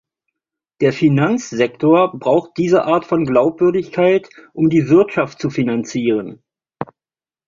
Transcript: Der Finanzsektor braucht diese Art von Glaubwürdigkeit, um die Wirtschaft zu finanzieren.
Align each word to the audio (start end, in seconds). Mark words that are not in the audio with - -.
Der 0.79 0.93
Finanzsektor 0.93 2.17
braucht 2.17 2.57
diese 2.57 2.85
Art 2.85 3.05
von 3.05 3.23
Glaubwürdigkeit, 3.23 4.27
um 4.51 4.67
die 4.67 4.89
Wirtschaft 4.89 5.39
zu 5.39 5.51
finanzieren. 5.51 6.41